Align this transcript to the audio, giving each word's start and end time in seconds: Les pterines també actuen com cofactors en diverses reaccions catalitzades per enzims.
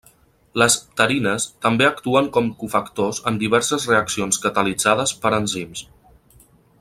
Les 0.59 0.75
pterines 0.93 1.43
també 1.65 1.85
actuen 1.89 2.31
com 2.39 2.49
cofactors 2.63 3.21
en 3.33 3.37
diverses 3.45 3.87
reaccions 3.93 4.41
catalitzades 4.47 5.15
per 5.27 5.37
enzims. 5.43 5.89